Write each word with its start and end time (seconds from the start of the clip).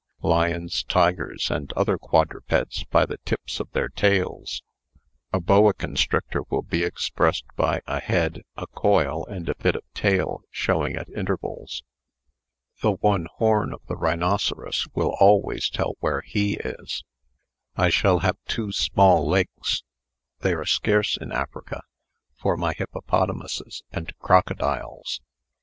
Lions, 0.23 0.83
tigers, 0.83 1.51
and 1.51 1.71
other 1.73 1.95
quadrupeds, 1.99 2.85
by 2.85 3.05
the 3.05 3.19
tips 3.19 3.59
of 3.59 3.69
their 3.69 3.87
tails. 3.89 4.63
A 5.31 5.39
boa 5.39 5.75
constrictor 5.75 6.41
will 6.49 6.63
be 6.63 6.83
expressed 6.83 7.45
by 7.55 7.81
a 7.85 7.99
head, 7.99 8.41
a 8.57 8.65
coil, 8.65 9.27
and 9.27 9.47
a 9.47 9.53
bit 9.53 9.75
of 9.75 9.83
tail 9.93 10.41
showing 10.49 10.95
at 10.95 11.07
intervals. 11.09 11.83
The 12.81 12.93
one 12.93 13.27
horn 13.35 13.73
of 13.75 13.85
the 13.85 13.95
rhinoceros 13.95 14.87
will 14.95 15.15
always 15.19 15.69
tell 15.69 15.93
where 15.99 16.21
he 16.21 16.55
is. 16.55 17.03
I 17.75 17.89
shall 17.89 18.21
have 18.21 18.37
two 18.47 18.71
small 18.71 19.29
lakes 19.29 19.83
(they 20.39 20.53
are 20.55 20.65
scarce 20.65 21.15
in 21.15 21.31
Africa) 21.31 21.83
for 22.39 22.57
my 22.57 22.73
hippopotamuses 22.73 23.83
and 23.91 24.11
crocodiles. 24.17 25.21